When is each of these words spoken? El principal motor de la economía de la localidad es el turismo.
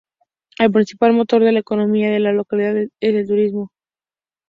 El 0.57 0.71
principal 0.71 1.13
motor 1.13 1.43
de 1.43 1.51
la 1.51 1.59
economía 1.59 2.09
de 2.09 2.19
la 2.19 2.31
localidad 2.31 2.75
es 2.75 2.89
el 3.01 3.27
turismo. 3.27 3.69